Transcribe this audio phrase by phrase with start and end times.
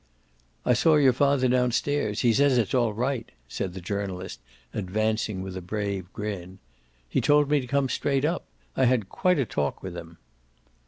[0.65, 4.39] "I saw your father downstairs he says it's all right," said the journalist,
[4.73, 6.57] advancing with a brave grin.
[7.07, 8.45] "He told me to come straight up
[8.75, 10.17] I had quite a talk with him."